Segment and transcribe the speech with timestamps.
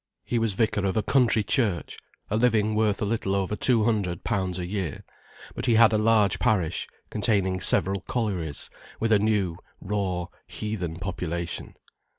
[0.25, 1.95] He was vicar of a country church,
[2.31, 5.03] a living worth a little over two hundred pounds a year,
[5.53, 11.75] but he had a large parish containing several collieries, with a new, raw, heathen population.